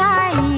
[0.00, 0.49] 爱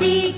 [0.00, 0.32] Di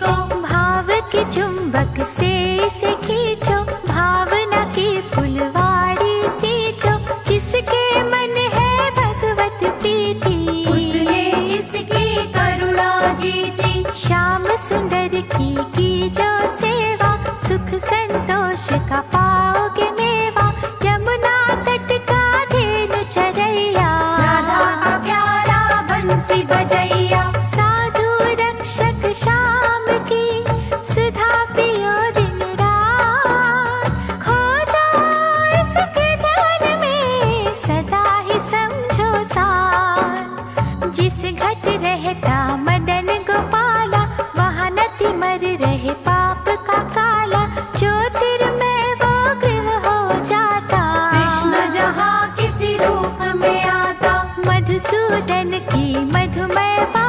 [56.23, 57.02] मधुमेह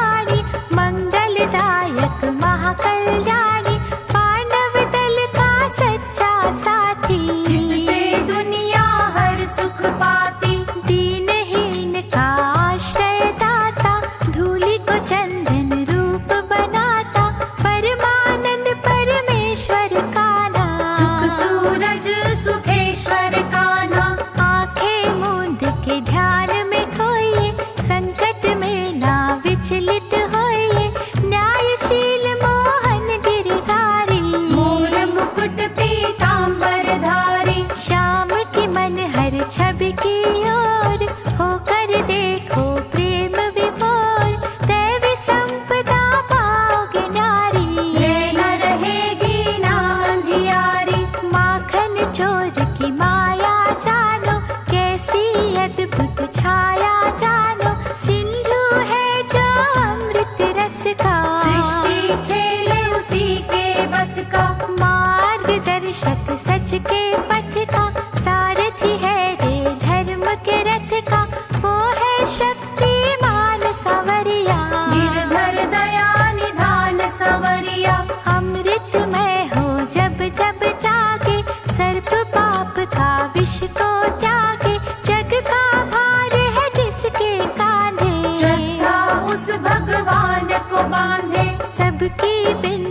[92.03, 92.82] सबकी बिनती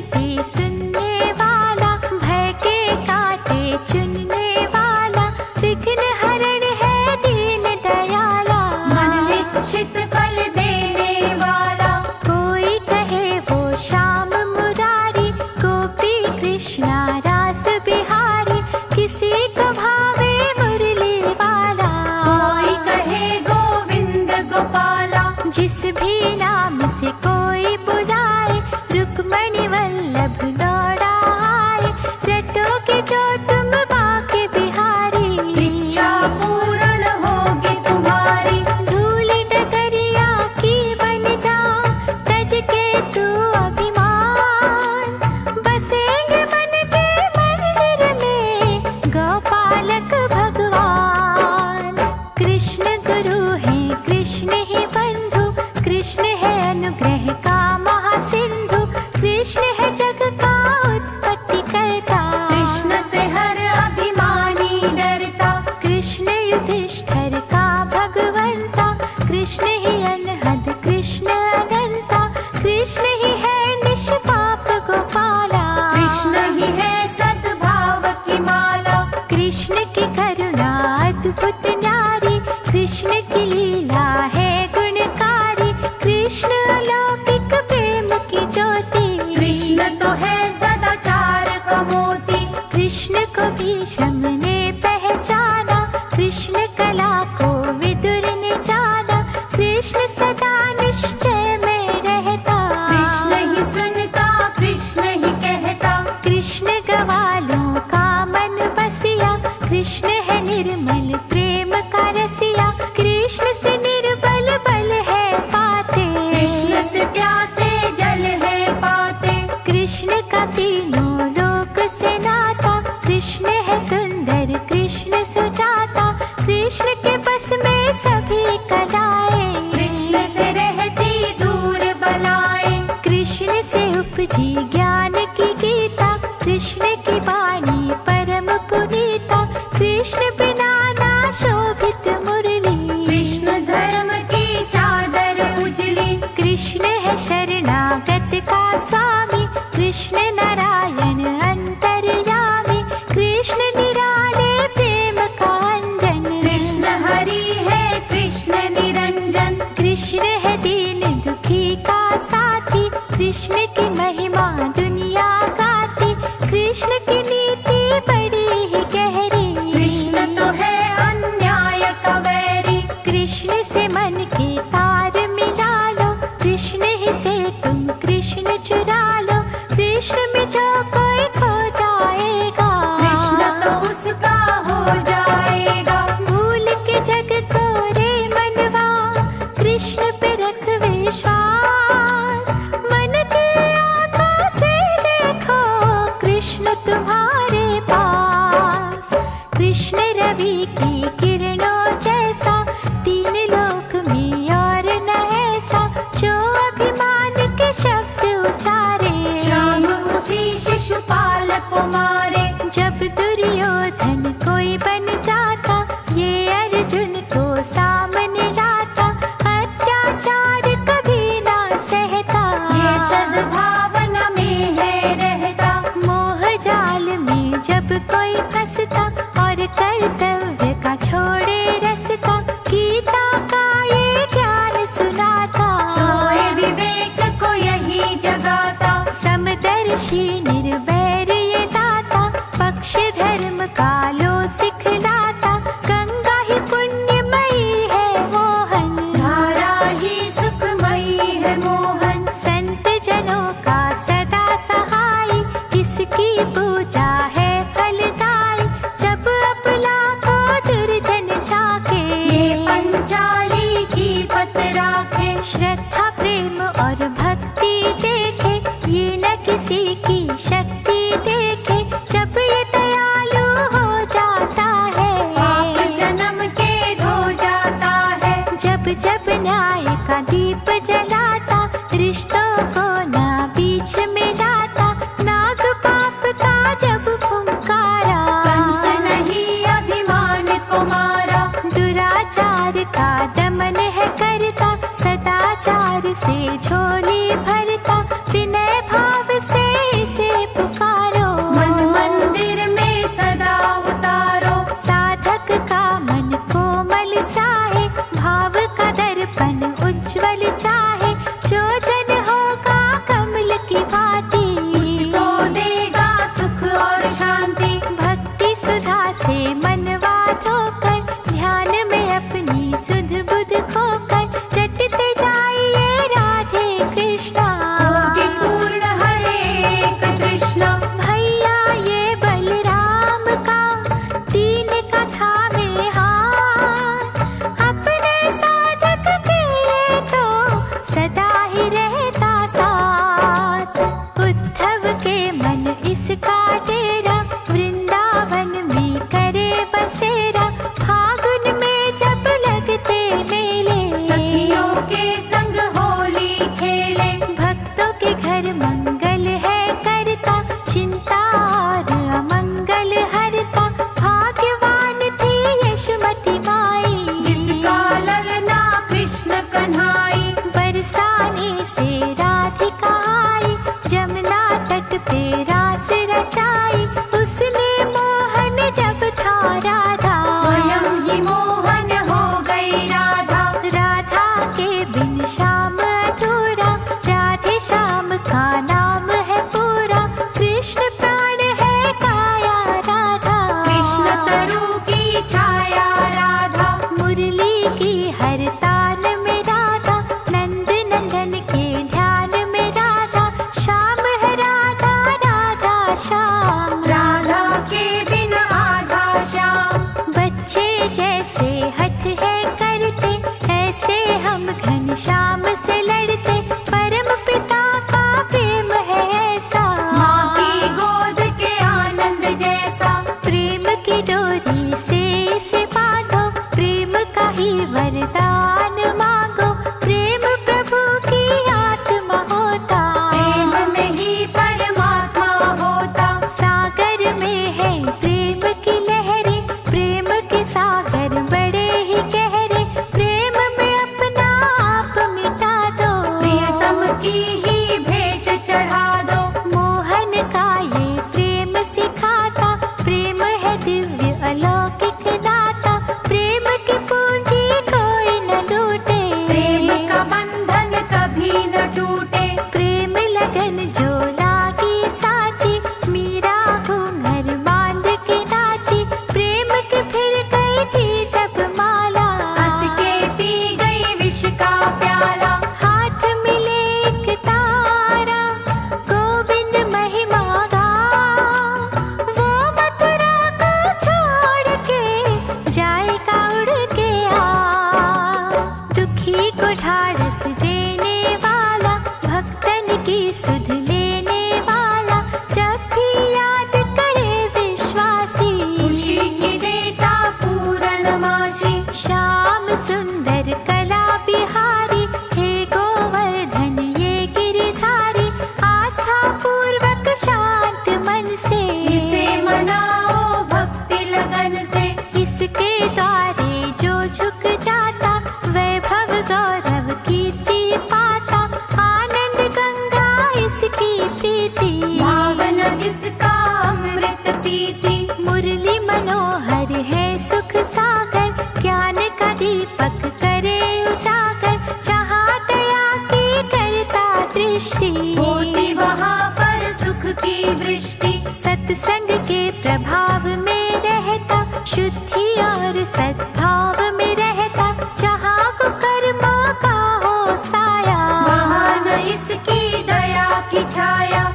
[553.32, 554.11] की छाया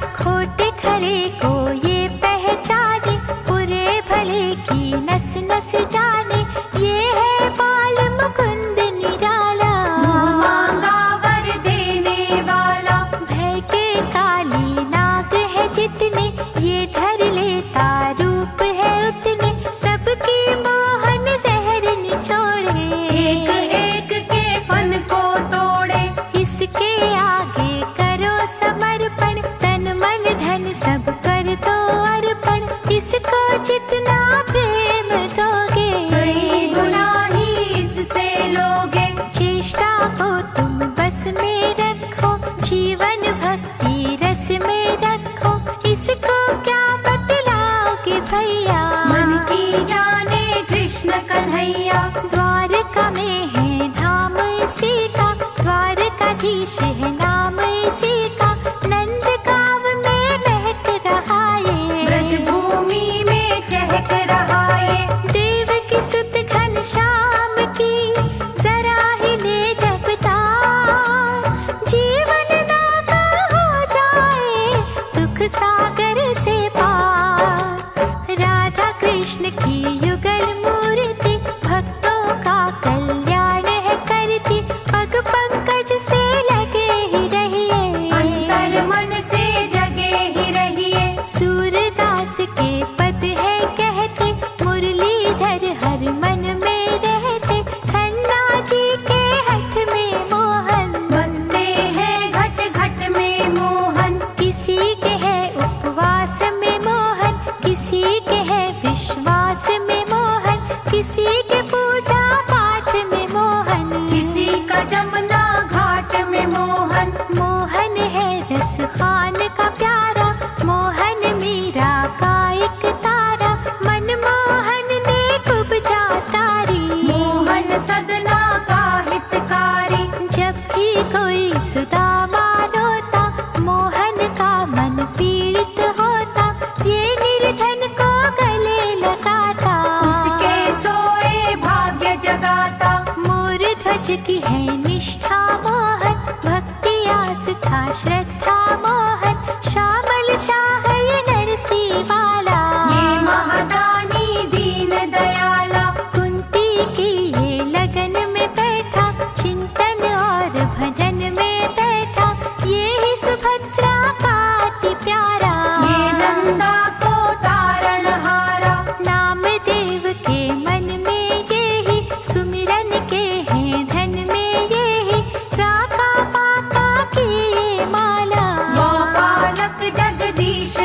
[180.28, 180.76] जगदीश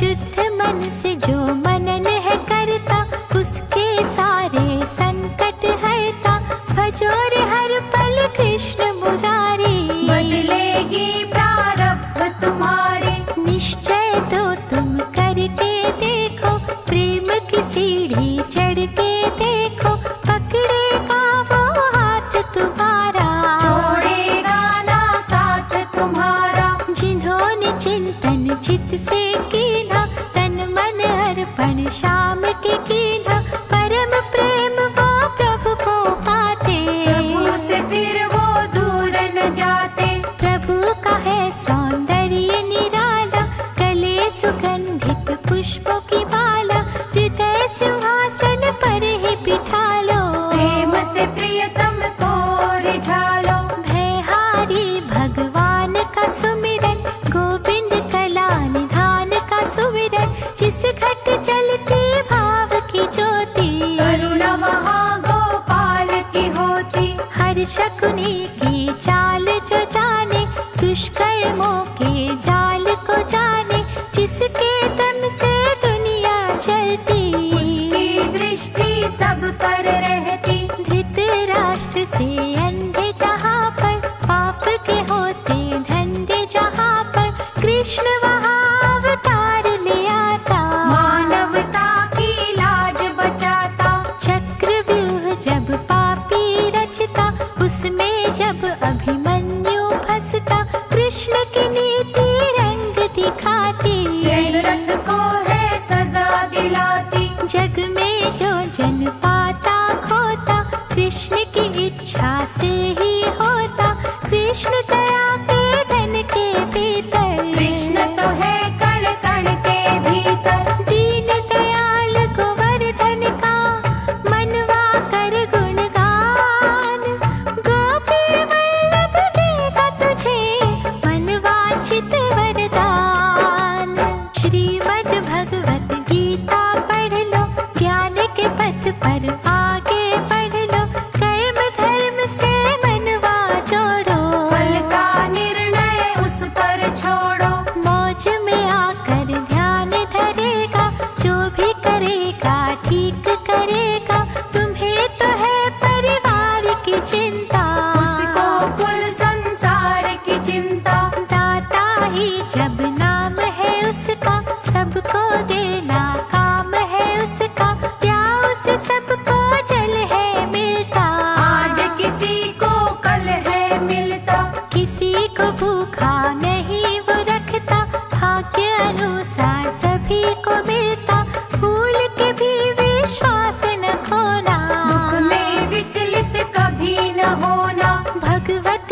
[0.00, 1.49] शुद्ध मन से जो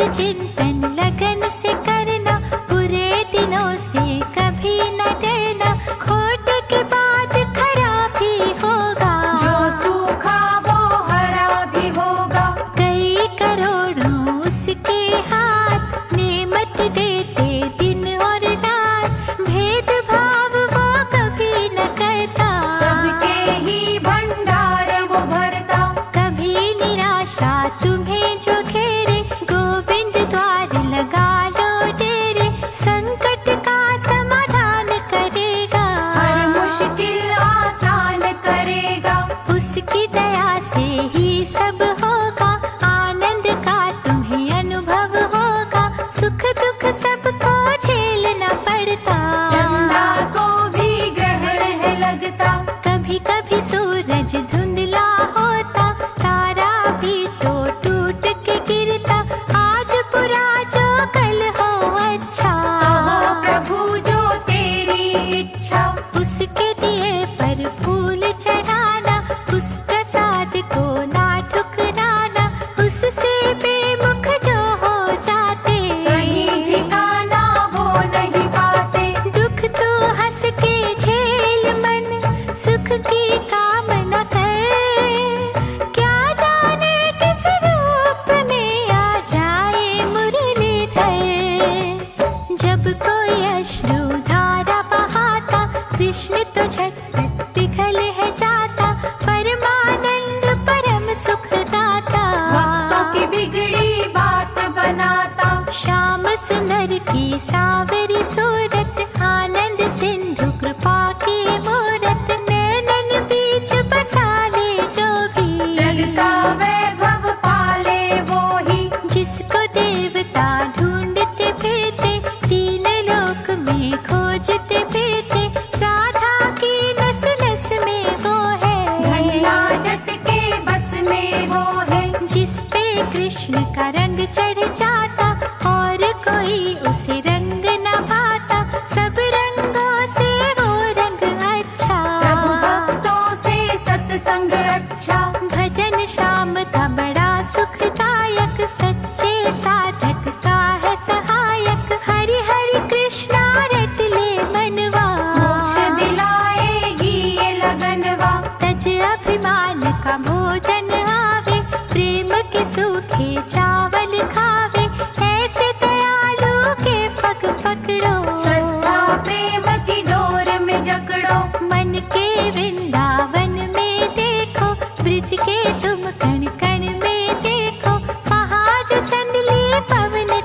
[0.06, 1.67] चिंतन लगन से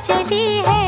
[0.07, 0.82] चली बंसी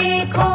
[0.00, 0.49] देखो